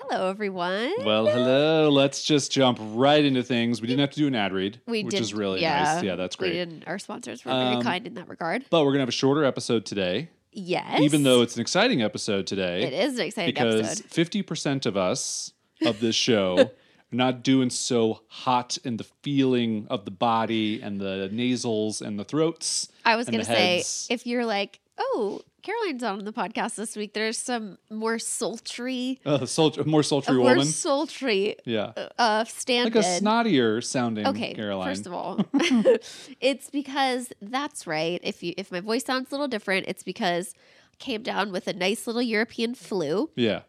[0.00, 0.92] Hello, everyone.
[1.04, 1.90] well, hello.
[1.90, 3.80] Let's just jump right into things.
[3.80, 6.02] We didn't have to do an ad read, we which did, is really yeah, nice.
[6.02, 6.52] Yeah, that's We great.
[6.54, 6.84] didn't.
[6.86, 8.64] Our sponsors were very Um, kind in that regard.
[8.70, 12.46] But we're gonna have a shorter episode today, Yes, even though it's an exciting episode
[12.46, 12.82] today.
[12.84, 14.04] it is an exciting because episode.
[14.06, 15.52] fifty percent of us
[15.82, 16.70] of this show are
[17.12, 22.24] not doing so hot in the feeling of the body and the nasals and the
[22.24, 22.88] throats.
[23.04, 27.12] I was going to say, if you're like, oh, Caroline's on the podcast this week,
[27.14, 30.64] there's some more sultry, Uh, sultry, more sultry more woman.
[30.66, 34.88] sultry yeah, uh, stand like a snottier sounding Okay, Caroline.
[34.88, 35.40] first of all,
[36.40, 38.20] it's because that's right.
[38.22, 40.54] If you if my voice sounds a little different, it's because
[40.92, 43.30] I came down with a nice little European flu.
[43.36, 43.62] yeah.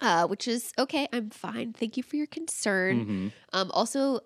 [0.00, 1.08] uh, which is okay.
[1.12, 1.72] I'm fine.
[1.72, 3.06] Thank you for your concern.
[3.06, 3.32] Mhm.
[3.58, 4.20] Um, also, uh,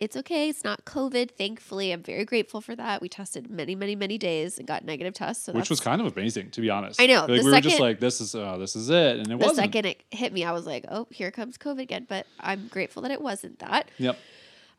[0.00, 0.48] it's okay.
[0.48, 1.32] It's not COVID.
[1.32, 3.02] Thankfully, I'm very grateful for that.
[3.02, 5.44] We tested many, many, many days and got negative tests.
[5.44, 7.00] So which was kind of amazing to be honest.
[7.00, 9.28] I know, Like, we were just like, this is uh, this is it, and it
[9.30, 9.56] the wasn't.
[9.56, 10.44] second it hit me.
[10.44, 12.06] I was like, oh, here comes COVID again.
[12.08, 13.90] But I'm grateful that it wasn't that.
[13.98, 14.18] Yep.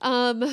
[0.01, 0.43] Um,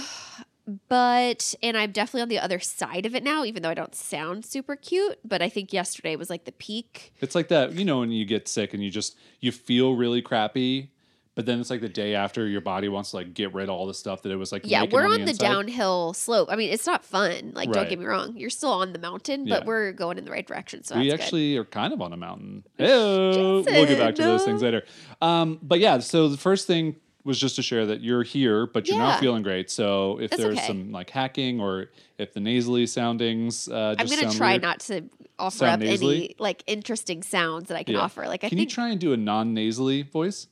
[0.89, 3.95] but and I'm definitely on the other side of it now, even though I don't
[3.95, 5.19] sound super cute.
[5.25, 7.13] But I think yesterday was like the peak.
[7.21, 10.23] It's like that, you know, when you get sick and you just you feel really
[10.23, 10.92] crappy,
[11.35, 13.75] but then it's like the day after your body wants to like get rid of
[13.75, 14.63] all the stuff that it was like.
[14.67, 16.49] Yeah, we're on on the, the downhill slope.
[16.51, 17.53] I mean, it's not fun.
[17.55, 18.37] Like, don't get me wrong.
[18.37, 19.67] You're still on the mountain, but Yeah.
[19.67, 20.85] we're going in the right direction.
[20.85, 21.25] So we that's good.
[21.25, 22.65] actually are kind of on a mountain.
[22.79, 24.83] Hey, we'll get back to those things later.
[25.21, 28.89] Um, but yeah, so the first thing was just to share that you're here, but
[28.89, 29.05] you're Yeah.
[29.05, 29.71] not feeling great.
[29.71, 30.67] So if That's there's okay.
[30.67, 31.87] some like hacking or
[32.19, 35.05] if the nasally soundings, uh, I'm gonna try weird, not to
[35.39, 36.17] offer up nasally?
[36.25, 38.01] any like interesting sounds that I can Yeah.
[38.01, 38.27] offer.
[38.27, 40.49] Like I Can you try and do a non-nasally voice?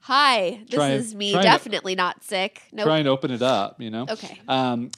[0.00, 1.32] Hi, this try is me.
[1.32, 2.62] Definitely not sick.
[2.72, 2.86] Nope.
[2.86, 3.80] Try and open it up.
[3.80, 4.06] You know.
[4.08, 4.40] Okay.
[4.48, 4.90] Um,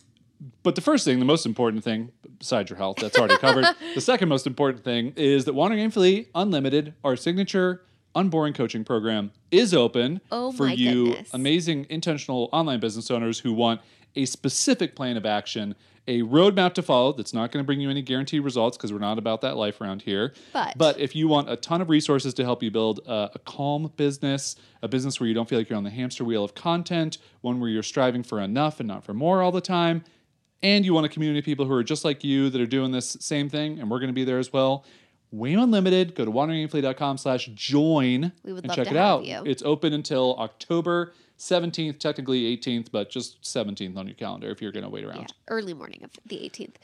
[0.63, 3.67] but the first thing, the most important thing, besides your health, that's already covered.
[3.95, 7.83] the second most important thing is that Wandering Aimfully Unlimited, our signature
[8.15, 11.31] unboring coaching program, is open Oh for you goodness.
[11.35, 13.81] amazing intentional online business owners who want
[14.17, 15.75] a specific plan of action,
[16.09, 18.99] a roadmap to follow that's not going to bring you any guaranteed results because we're
[18.99, 20.35] not about that life around here.
[20.53, 23.39] But- but if you want a ton of resources to help you build a, a
[23.39, 26.55] calm business, a business where you don't feel like you're on the hamster wheel of
[26.55, 30.05] content, one where you're striving for enough and not for more all the time,
[30.65, 32.93] and you want a community of people who are just like you that are doing
[32.93, 34.85] this same thing, and we're going to be there as well.
[35.33, 39.25] WAIM Unlimited, go to wanderingaimfully.com slash join and love check it out.
[39.25, 39.43] you.
[39.47, 44.71] It's open until October 17th, technically 18th, but just 17th on your calendar if you're
[44.71, 45.21] going to wait around.
[45.21, 46.75] Yeah, early morning of the 18th.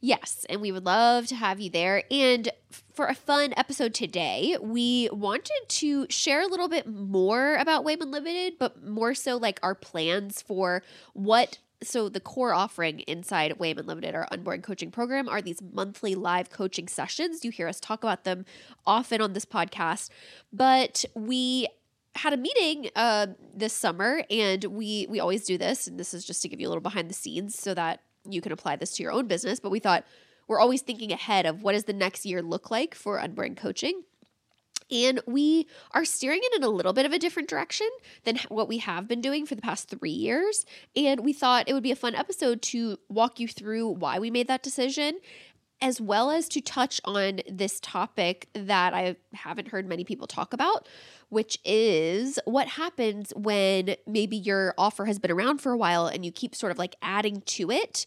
[0.00, 2.04] Yes, and we would love to have you there.
[2.10, 2.48] And
[2.94, 8.00] for a fun episode today, we wanted to share a little bit more about WAIM
[8.00, 11.58] Unlimited, but more so like our plans for what.
[11.82, 16.50] So the core offering inside WAIM Unlimited, our unboring coaching program, are these monthly live
[16.50, 17.44] coaching sessions.
[17.44, 18.46] You hear us talk about them
[18.86, 20.08] often on this podcast,
[20.52, 21.68] but we
[22.14, 26.24] had a meeting uh, this summer, and we we always do this, and this is
[26.24, 28.92] just to give you a little behind the scenes so that you can apply this
[28.96, 29.60] to your own business.
[29.60, 30.04] But we thought
[30.48, 34.02] we're always thinking ahead of what does the next year look like for unboring Coaching.
[34.90, 37.88] And we are steering it in a little bit of a different direction
[38.24, 40.64] than what we have been doing for the past three years.
[40.94, 44.30] And we thought it would be a fun episode to walk you through why we
[44.30, 45.18] made that decision,
[45.80, 50.52] as well as to touch on this topic that I haven't heard many people talk
[50.52, 50.88] about,
[51.28, 56.24] which is what happens when maybe your offer has been around for a while and
[56.24, 58.06] you keep sort of like adding to it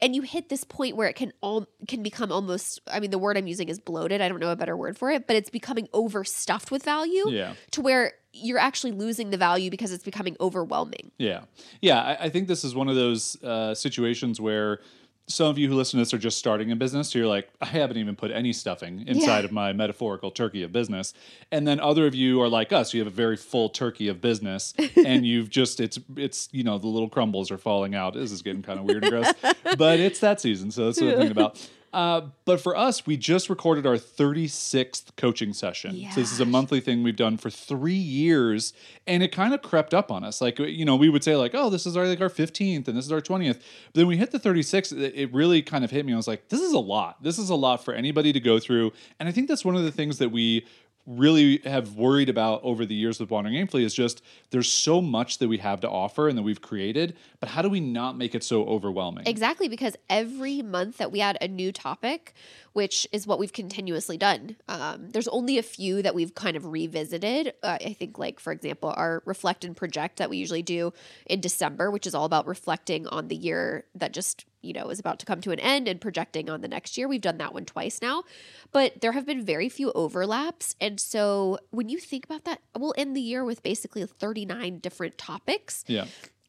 [0.00, 3.18] and you hit this point where it can all can become almost i mean the
[3.18, 5.50] word i'm using is bloated i don't know a better word for it but it's
[5.50, 7.54] becoming overstuffed with value Yeah.
[7.72, 11.42] to where you're actually losing the value because it's becoming overwhelming Yeah.
[11.80, 12.00] Yeah.
[12.00, 14.80] I, I think this is one of those uh, situations where
[15.28, 17.10] some of you who listen to this are just starting a business.
[17.10, 19.44] So you're like, I haven't even put any stuffing inside Yeah.
[19.44, 21.12] of my metaphorical turkey of business.
[21.52, 22.94] And then other of you are like us.
[22.94, 26.78] You have a very full turkey of business and you've just, it's, it's, you know,
[26.78, 28.14] the little crumbles are falling out.
[28.14, 29.32] This is getting kind of weird and gross,
[29.76, 30.70] but it's that season.
[30.70, 31.70] So that's what I'm thinking about.
[31.92, 35.94] Uh, but for us, we just recorded our 36th coaching session.
[36.10, 38.74] So this is a monthly thing we've done for three years,
[39.06, 40.40] and it kind of crept up on us.
[40.40, 42.96] Like you know, we would say like, "Oh, this is our like our 15th, and
[42.96, 43.60] this is our 20th."
[43.92, 44.92] But then we hit the 36th.
[44.92, 46.12] It it really kind of hit me.
[46.12, 47.22] I was like, "This is a lot.
[47.22, 49.84] This is a lot for anybody to go through." And I think that's one of
[49.84, 50.66] the things that we
[51.08, 55.38] really have worried about over the years with Wandering Aimfully is just there's so much
[55.38, 58.34] that we have to offer and that we've created, but how do we not make
[58.34, 59.26] it so overwhelming?
[59.26, 62.34] Exactly, because every month that we add a new topic,
[62.74, 66.66] which is what we've continuously done, um, there's only a few that we've kind of
[66.66, 67.54] revisited.
[67.62, 70.92] Uh, I think, like, for example, our Reflect and Project that we usually do
[71.24, 74.98] in December, which is all about reflecting on the year that just, you know, is
[74.98, 77.08] about to come to an end and projecting on the next year.
[77.08, 78.24] We've done that one twice now,
[78.72, 80.74] but there have been very few overlaps.
[80.80, 85.18] And so when you think about that, we'll end the year with basically 39 different
[85.18, 86.06] topics yeah.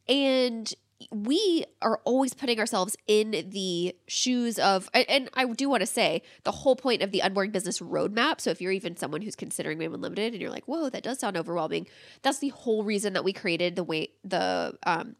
[0.07, 0.73] and
[1.11, 6.21] we are always putting ourselves in the shoes of and- i do want to say
[6.43, 9.77] the whole point of the unboring business roadmap so if you're even someone who's considering
[9.77, 11.87] WAIM Unlimited and you're like whoa that does sound overwhelming
[12.21, 15.15] that's the whole reason that we created the way the um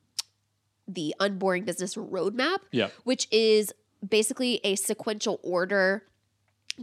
[0.94, 2.90] the unboring business roadmap Yeah.
[3.04, 3.74] which is
[4.08, 6.04] basically a sequential order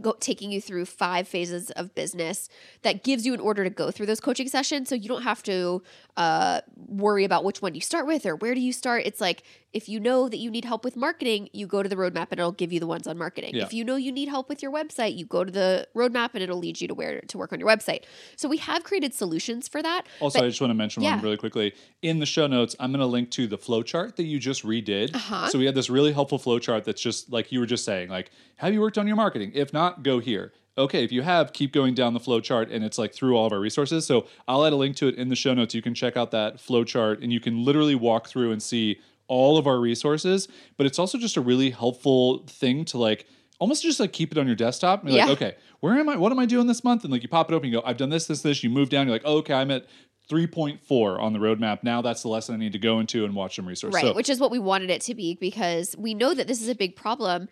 [0.01, 2.49] go, taking you through five phases of business
[2.83, 5.43] that gives you an order to go through those coaching sessions so you don't have
[5.43, 5.81] to
[6.15, 9.43] uh, worry about which one you start with or where do you start it's like
[9.73, 12.39] if you know that you need help with marketing you go to the roadmap and
[12.39, 13.63] it'll give you the ones on marketing Yeah.
[13.65, 16.41] if you know you need help with your website you go to the roadmap and
[16.41, 18.03] it'll lead you to where to work on your website
[18.35, 21.21] so we have created solutions for that Also, but- I just want to mention one
[21.21, 21.73] really quickly.
[22.01, 24.63] In the show notes, I'm going to link to the flow chart that you just
[24.63, 25.13] redid.
[25.15, 25.47] Uh-huh.
[25.49, 28.09] So we had this really helpful flow chart that's just like you were just saying,
[28.09, 29.51] like, have you worked on your marketing?
[29.55, 30.53] If not, go here.
[30.77, 33.47] Okay, if you have, keep going down the flow chart and it's like through all
[33.47, 34.05] of our resources.
[34.05, 35.73] So I'll add a link to it in the show notes.
[35.73, 38.99] You can check out that flow chart and you can literally walk through and see
[39.27, 40.47] all of our resources.
[40.77, 43.25] But it's also just a really helpful thing to like
[43.59, 45.25] almost just like keep it on your desktop and be Yeah.
[45.25, 46.15] like, okay, where am I?
[46.15, 47.03] What am I doing this month?
[47.03, 48.63] And like you pop it open, you go, I've done this, this, this.
[48.63, 49.87] You move down, you're like, oh, okay, I'm at
[50.29, 51.83] 3.4 on the roadmap.
[51.83, 53.93] Now that's the lesson I need to go into and watch some resource.
[53.95, 56.61] Right, So, which is what we wanted it to be because we know that this
[56.61, 57.47] is a big problem,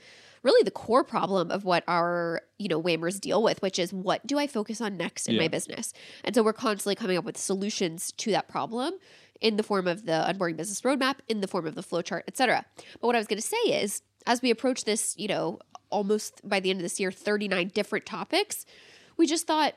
[0.46, 4.26] really the core problem of what our, you know, Whamers deal with, which is what
[4.26, 5.42] do I focus on next in Yeah.
[5.42, 5.92] my business?
[6.24, 8.94] And so we're constantly coming up with solutions to that problem
[9.42, 12.38] in the form of the unboring business roadmap, in the form of the flowchart, et
[12.38, 12.64] cetera.
[13.02, 15.60] But what I was going to say is, as we approach this, you know,
[15.90, 18.66] almost by the end of this year, 39 different topics,
[19.18, 19.74] we just thought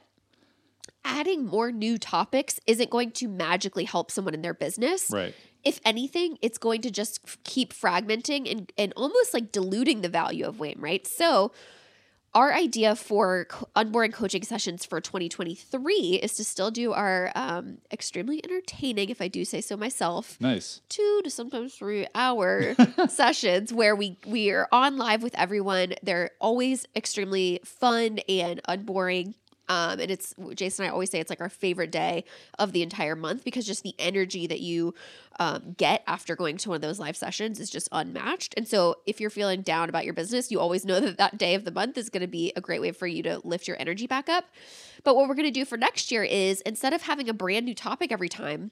[1.04, 5.34] adding more new topics isn't going to magically help someone in their business right.
[5.64, 10.08] If anything, it's going to just f- keep fragmenting and, and almost like diluting the
[10.08, 11.06] value of WAIM, right?
[11.06, 11.52] So,
[12.34, 17.78] our idea for co- unboring coaching sessions for 2023 is to still do our um,
[17.90, 20.82] extremely entertaining, if I do say so myself, Nice.
[20.90, 22.76] two to sometimes three hour
[23.08, 25.94] sessions where we we are on live with everyone.
[26.02, 29.34] They're always extremely fun and unboring.
[29.68, 32.24] Um, and it's Jason and I always say it's like our favorite day
[32.58, 34.94] of the entire month because just the energy that you
[35.38, 38.54] um, get after going to one of those live sessions is just unmatched.
[38.56, 41.54] And so if you're feeling down about your business, you always know that that day
[41.54, 43.76] of the month is going to be a great way for you to lift your
[43.80, 44.44] energy back up.
[45.04, 47.66] But what we're going to do for next year is instead of having a brand
[47.66, 48.70] new topic every time,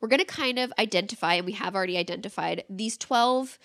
[0.00, 3.58] we're going to kind of identify, and we have already identified these 12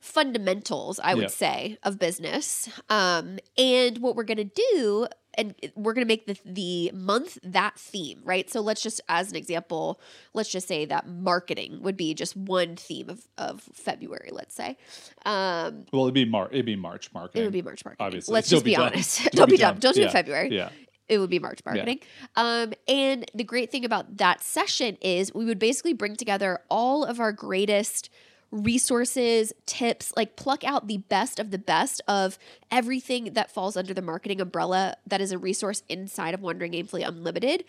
[0.00, 1.28] fundamentals, I would Yeah.
[1.28, 2.68] say, of business.
[2.88, 7.38] Um, and what we're going to do, and we're going to make the, the month
[7.42, 8.50] that theme, right?
[8.50, 10.00] So let's just, as an example,
[10.34, 14.76] let's just say that marketing would be just one theme of, of February, let's say.
[15.24, 16.50] Um, Well, it'd be March.
[16.52, 17.42] It'd be March marketing.
[17.42, 18.06] it would be March marketing.
[18.06, 18.32] Obviously.
[18.32, 18.86] Let's Don't just be dumb.
[18.86, 19.18] honest.
[19.22, 19.74] Don't Don't, be dumb.
[19.74, 19.80] dumb.
[19.80, 20.06] Don't do Yeah.
[20.08, 20.68] it February Yeah.
[21.08, 22.00] it would be March marketing.
[22.36, 27.04] Um, and the great thing about that session is we would basically bring together all
[27.04, 28.10] of our greatest
[28.50, 32.38] resources, tips, like pluck out the best of the best of
[32.70, 37.06] everything that falls under the marketing umbrella that is a resource inside of Wandering Aimfully
[37.06, 37.64] Unlimited.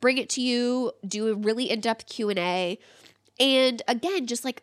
[0.00, 2.78] Bring it to you, do a really in-depth Q&A,
[3.38, 4.62] and again, just like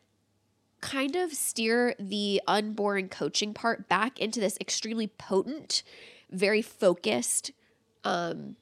[0.81, 5.83] kind of steer the unboring coaching part back into this extremely potent,
[6.31, 7.51] very focused
[8.03, 8.55] um,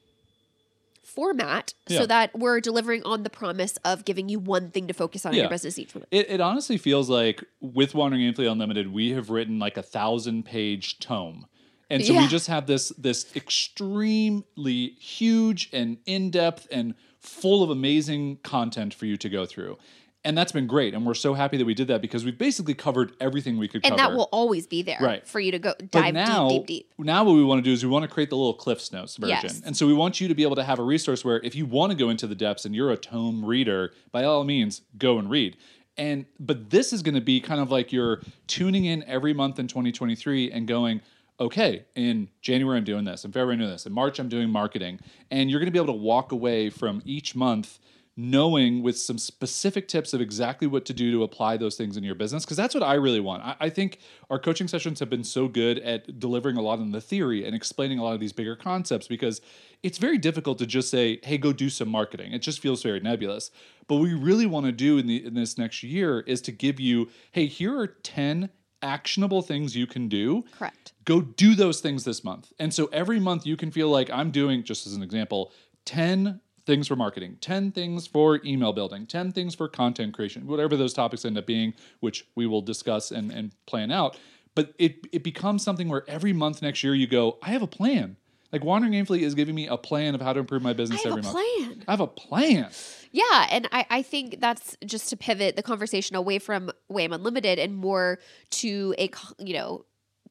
[1.14, 2.00] format Yeah.
[2.00, 5.32] so that we're delivering on the promise of giving you one thing to focus on
[5.34, 6.06] in your business each month.
[6.10, 10.44] It, it honestly feels like with Wandering Aimfully Unlimited, we have written like a thousand
[10.44, 11.46] page tome.
[11.92, 18.38] And so we just have this this extremely huge and in-depth and full of amazing
[18.42, 19.76] content for you to go through.
[20.22, 20.92] And that's been great.
[20.92, 23.80] And we're so happy that we did that because we've basically covered everything we could
[23.86, 24.10] And cover.
[24.10, 25.26] that will always be there Right.
[25.26, 27.06] for you to go dive now, deep, deep, deep.
[27.06, 29.16] now what we want to do is we want to create the little Cliffs Notes
[29.16, 29.38] version.
[29.42, 29.62] Yes.
[29.64, 31.64] And so we want you to be able to have a resource where if you
[31.64, 35.18] want to go into the depths and you're a tome reader, by all means, go
[35.18, 35.56] and read.
[35.96, 39.58] And but this is going to be kind of like you're tuning in every month
[39.58, 41.00] in 2023 and going,
[41.40, 44.50] okay, in January I'm doing this, in February I'm doing this, in March I'm doing
[44.50, 45.00] marketing,
[45.30, 47.78] and you're going to be able to walk away from each month
[48.16, 52.02] knowing with some specific tips of exactly what to do to apply those things in
[52.02, 53.42] your business because that's what i really want.
[53.42, 53.98] I, I, think
[54.28, 57.54] our coaching sessions have been so good at delivering a lot in the theory and
[57.54, 59.40] explaining a lot of these bigger concepts because
[59.82, 62.32] it's very difficult to just say hey go do some marketing.
[62.32, 63.50] It just feels very nebulous.
[63.86, 66.52] But what we really want to do in, the, in this next year is to
[66.52, 68.50] give you hey here are 10
[68.82, 70.44] actionable things you can do.
[70.58, 70.92] Correct.
[71.04, 72.52] Go do those things this month.
[72.58, 75.52] And so every month you can feel like i'm doing just as an example
[75.86, 80.76] 10 things for marketing, 10 things for email building, 10 things for content creation, whatever
[80.76, 84.16] those topics end up being, which we will discuss and, and plan out.
[84.54, 87.66] But it, it becomes something where every month next year you go, I have a
[87.66, 88.16] plan.
[88.52, 91.22] Like Wandering Aimfully is giving me a plan of how to improve my business every
[91.22, 91.34] month.
[91.34, 91.84] Plan.
[91.88, 92.70] I have a plan.
[93.10, 97.58] Yeah, and I, I think that's just to pivot the conversation away from WAIM Unlimited
[97.58, 99.84] and more to a you know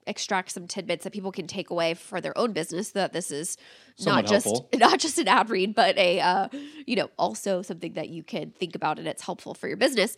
[0.07, 3.31] extract some tidbits that people can take away for their own business so that this
[3.31, 3.57] is
[3.95, 4.69] Somewhat not just helpful.
[4.79, 6.47] not just an ad read but a uh,
[6.85, 10.17] you know also something that you can think about and it's helpful for your business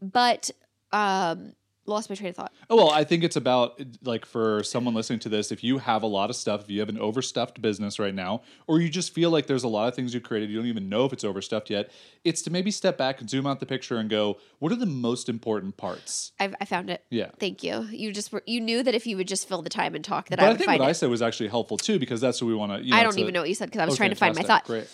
[0.00, 0.50] but
[0.92, 1.54] um
[1.86, 5.18] lost my train of thought Oh, well, I think it's about like for someone listening
[5.20, 7.98] to this, if you have a lot of stuff, if you have an overstuffed business
[7.98, 10.56] right now, or you just feel like there's a lot of things you created, you
[10.56, 11.90] don't even know if it's overstuffed yet,
[12.24, 14.86] it's to maybe step back and zoom out the picture and go, what are the
[14.86, 16.32] most important parts?
[16.40, 17.28] I've, i found it Yeah.
[17.38, 19.94] thank you you just were you knew that if you would just fill the time
[19.94, 21.48] and talk that But i I, would think find what it I said was actually
[21.50, 22.82] helpful too, because that's what we want to.
[22.82, 23.96] You know, i don't it's a- even know what you said because i was Oh,
[23.96, 24.88] trying to find my thought Great.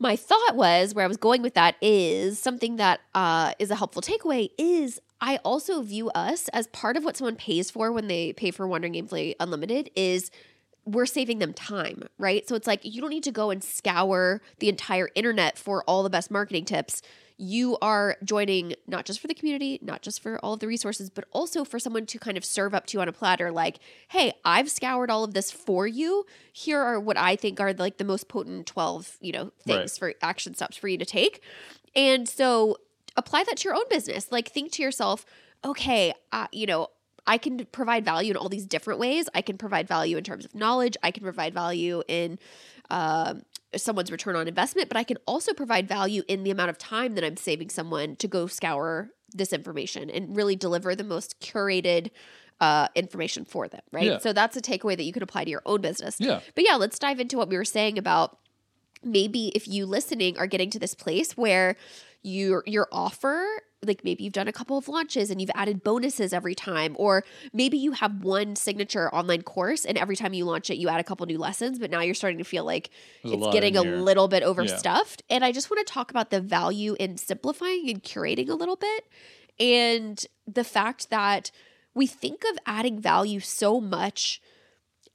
[0.00, 3.74] my thought was where I was going with that is something that uh, is a
[3.76, 8.06] helpful takeaway is I also view us as part of what someone pays for when
[8.08, 10.30] they pay for Wandering Aimfully Unlimited is
[10.84, 12.48] we're saving them time, right?
[12.48, 16.02] So it's like you don't need to go and scour the entire internet for all
[16.02, 17.02] the best marketing tips.
[17.36, 21.10] You are joining not just for the community, not just for all of the resources,
[21.10, 23.78] but also for someone to kind of serve up to you on a platter like,
[24.08, 26.24] "Hey, I've scoured all of this for you.
[26.52, 30.14] Here are what I think are like the most potent 12, you know, things for
[30.22, 31.42] action steps for you to take."
[31.94, 32.78] And so
[33.18, 34.32] apply that to your own business.
[34.32, 35.26] Like think to yourself,
[35.64, 36.88] "Okay, uh, you know,
[37.26, 39.28] I can provide value in all these different ways.
[39.34, 40.96] I can provide value in terms of knowledge.
[41.02, 42.38] I can provide value in
[42.88, 43.42] um,
[43.76, 47.14] someone's return on investment, but I can also provide value in the amount of time
[47.16, 52.10] that I'm saving someone to go scour this information and really deliver the most curated
[52.60, 54.04] uh, information for them, right?
[54.04, 54.18] Yeah.
[54.18, 56.16] So that's a takeaway that you can apply to your own business.
[56.18, 56.40] Yeah.
[56.54, 58.38] But yeah, let's dive into what we were saying about
[59.04, 61.76] maybe if you listening are getting to this place where
[62.22, 63.44] your your offer
[63.84, 67.24] like maybe you've done a couple of launches and you've added bonuses every time or
[67.52, 70.98] maybe you have one signature online course and every time you launch it you add
[70.98, 72.90] a couple new lessons but now you're starting to feel like
[73.22, 75.22] There's it's lot getting a little bit overstuffed.
[75.30, 78.76] And i just want to talk about the value in simplifying and curating a little
[78.76, 79.06] bit
[79.60, 81.50] and the fact that
[81.94, 84.40] we think of adding value so much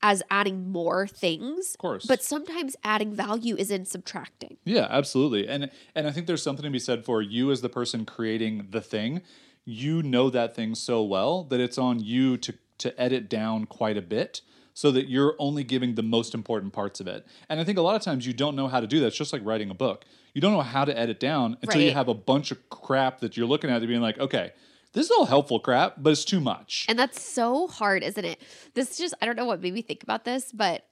[0.04, 2.06] as adding more things Of course.
[2.06, 5.48] but sometimes adding value is in subtracting Yeah, absolutely.
[5.48, 8.68] And and I think there's something to be said for you as the person creating
[8.70, 9.22] the thing.
[9.66, 13.98] You know that thing so well that it's on you to to edit down quite
[13.98, 14.42] a bit
[14.74, 17.26] so that you're only giving the most important parts of it.
[17.48, 19.08] And I think a lot of times you don't know how to do that.
[19.08, 20.04] It's just like writing a book.
[20.34, 23.38] You don't know how to edit down until you have a bunch of crap that
[23.38, 24.52] you're looking at and being like, okay,
[24.94, 26.86] this is all helpful crap, but it's too much.
[26.88, 28.42] And that's so hard, isn't it?
[28.74, 30.86] This just, I don't know what made me think about this, but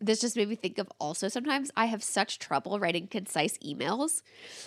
[0.00, 4.22] this just made me think of also sometimes I have such trouble writing concise emails.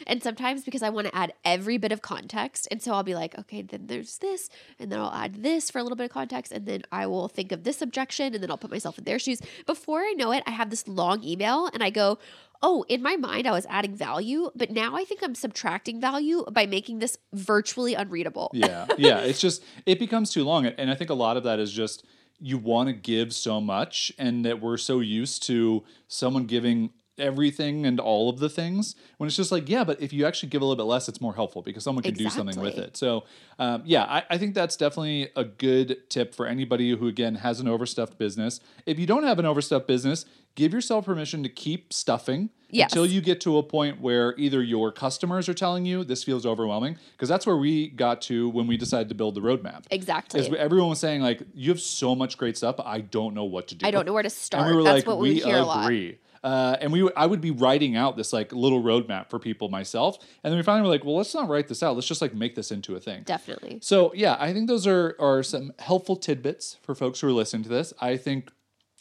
[0.06, 2.68] And sometimes because I want to add every bit of context.
[2.70, 5.80] And so I'll be like, okay, then there's this, and then I'll add this for
[5.80, 6.52] a little bit of context.
[6.52, 9.20] And then I will think of this objection, and then I'll put myself in their
[9.20, 9.42] shoes.
[9.66, 12.20] Before I know it, I have this long email, and I go,
[12.64, 16.46] oh, in my mind, I was adding value, but now I think I'm subtracting value
[16.52, 18.52] by making this virtually unreadable.
[18.54, 21.60] yeah yeah it's just it becomes too long and i think a lot of that
[21.60, 22.06] is just
[22.42, 27.86] you want to give so much and that we're so used to someone giving everything
[27.86, 30.62] and all of the things when it's just like yeah but if you actually give
[30.62, 32.98] a little bit less it's more helpful because someone can do something with it.
[32.98, 33.26] So
[33.60, 37.60] um, yeah I, I think that's definitely a good tip for anybody who again has
[37.60, 38.60] an overstuffed business.
[38.86, 42.94] If you don't have an overstuffed business give yourself permission to keep stuffing Yes.
[42.94, 46.46] until you get to a point where either your customers are telling you this feels
[46.46, 50.40] overwhelming because that's where we got to when we decided to build the roadmap Exactly.
[50.40, 53.68] is everyone was saying like you have so much great stuff i don't know what
[53.68, 54.62] to do I don't know where to start.
[54.68, 57.42] and we were That's like what we, we hear agree uh, and we, I would
[57.42, 60.92] be writing out this like little roadmap for people myself, and then we finally were
[60.92, 61.94] like, well, let's not write this out.
[61.94, 63.22] Let's just like make this into a thing.
[63.24, 63.78] Definitely.
[63.84, 67.62] So yeah, I think those are are some helpful tidbits for folks who are listening
[67.64, 67.94] to this.
[68.02, 68.52] I think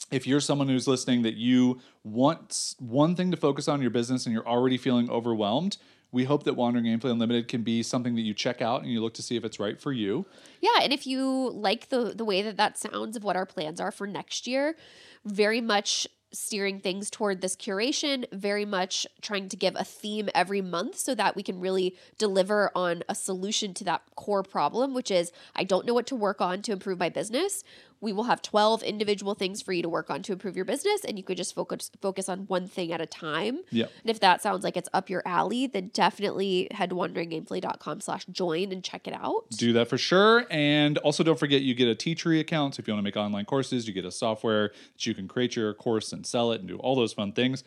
[0.09, 3.91] if you're someone who's listening that you want one thing to focus on in your
[3.91, 5.77] business and you're already feeling overwhelmed,
[6.11, 9.01] we hope that Wandering Aimfully Unlimited can be something that you check out and you
[9.01, 10.25] look to see if it's right for you.
[10.59, 13.79] Yeah, and if you like the the way that that sounds of what our plans
[13.79, 14.75] are for next year,
[15.23, 20.61] very much steering things toward this curation, very much trying to give a theme every
[20.61, 25.11] month so that we can really deliver on a solution to that core problem, which
[25.11, 27.63] is I don't know what to work on to improve my business.
[28.01, 31.05] We will have 12 individual things for you to work on to improve your business
[31.05, 33.59] and you could just focus focus on one thing at a time.
[33.69, 33.85] Yeah.
[34.01, 38.25] And if that sounds like it's up your alley, then definitely head to wanderingaimfully.com slash
[38.25, 39.49] join and check it out.
[39.51, 40.45] Do that for sure.
[40.49, 42.75] And also don't forget you get a Teachery account.
[42.75, 45.27] So if you want to make online courses, you get a software that you can
[45.27, 47.63] create your course and sell it and do all those fun things.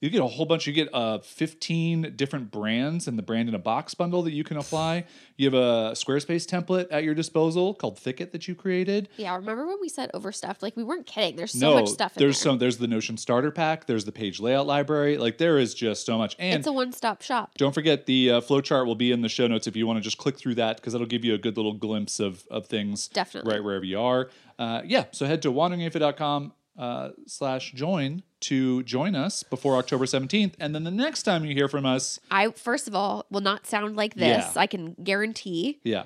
[0.00, 0.66] You get a whole bunch.
[0.66, 4.44] You get uh, 15 different brands and the brand in a box bundle that you
[4.44, 5.04] can apply.
[5.36, 9.08] You have a Squarespace template at your disposal called Thicket that you created.
[9.16, 10.62] Yeah, remember when we said overstuffed?
[10.62, 11.34] Like we weren't kidding.
[11.34, 12.50] There's so no, much stuff in there's there.
[12.52, 12.58] some.
[12.58, 13.86] There's the Notion starter pack.
[13.86, 15.18] There's the page layout library.
[15.18, 16.36] Like there is just so much.
[16.38, 17.52] And it's a one-stop shop.
[17.58, 20.00] don't forget the uh, flowchart will be in the show notes if you want to
[20.02, 23.08] just click through that because that'll give you a good little glimpse of of things
[23.08, 23.52] Definitely.
[23.52, 24.30] right wherever you are.
[24.60, 30.54] Uh, yeah, so head to wanderingaimfully.com uh, slash join to join us before October 17th.
[30.60, 33.66] And then the next time you hear from us, I first of all will not
[33.66, 34.44] sound like this.
[34.44, 34.52] Yeah.
[34.54, 35.80] I can guarantee.
[35.82, 36.04] yeah,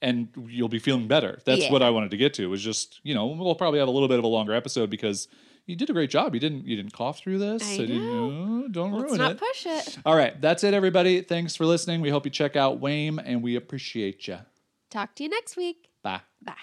[0.00, 1.40] and you'll be feeling better.
[1.44, 1.72] That's Yeah.
[1.72, 4.08] what I wanted to get to was just, you know, we'll probably have a little
[4.08, 5.28] bit of a longer episode because
[5.66, 6.32] you did a great job.
[6.32, 7.62] You didn't you didn't cough through this.
[7.68, 8.68] I you- know.
[8.70, 9.38] don't Let's ruin not it.
[9.38, 9.98] push it.
[10.06, 11.20] All right, that's it everybody.
[11.20, 12.00] Thanks for listening.
[12.00, 14.38] We hope you check out WAIM and we appreciate you.
[14.88, 15.90] Talk to you next week.
[16.02, 16.20] Bye.
[16.42, 16.54] Bye.